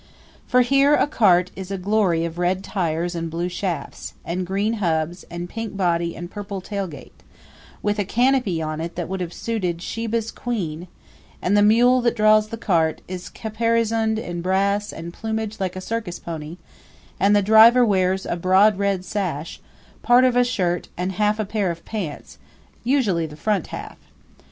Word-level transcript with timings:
For 0.47 0.61
here 0.61 0.95
a 0.95 1.05
cart 1.05 1.51
is 1.55 1.69
a 1.69 1.77
glory 1.77 2.25
of 2.25 2.39
red 2.39 2.63
tires 2.63 3.13
and 3.13 3.29
blue 3.29 3.49
shafts, 3.49 4.15
and 4.25 4.47
green 4.47 4.73
hubs 4.81 5.25
and 5.29 5.47
pink 5.47 5.77
body 5.77 6.15
and 6.15 6.27
purple 6.31 6.59
tailgate, 6.59 7.21
with 7.83 7.99
a 7.99 8.03
canopy 8.03 8.63
on 8.63 8.81
it 8.81 8.95
that 8.95 9.07
would 9.07 9.21
have 9.21 9.31
suited 9.31 9.79
Sheba's 9.79 10.31
Queen; 10.31 10.87
and 11.39 11.55
the 11.55 11.61
mule 11.61 12.01
that 12.01 12.15
draws 12.15 12.47
the 12.47 12.57
cart 12.57 13.03
is 13.07 13.29
caparisoned 13.29 14.17
in 14.17 14.41
brass 14.41 14.91
and 14.91 15.13
plumage 15.13 15.59
like 15.59 15.75
a 15.75 15.81
circus 15.81 16.17
pony; 16.17 16.57
and 17.19 17.35
the 17.35 17.43
driver 17.43 17.85
wears 17.85 18.25
a 18.25 18.35
broad 18.35 18.79
red 18.79 19.05
sash, 19.05 19.61
part 20.01 20.23
of 20.23 20.35
a 20.35 20.43
shirt, 20.43 20.87
and 20.97 21.11
half 21.11 21.37
of 21.39 21.45
a 21.47 21.51
pair 21.51 21.69
of 21.69 21.85
pants 21.85 22.39
usually 22.83 23.27
the 23.27 23.35
front 23.35 23.67
half. 23.67 23.97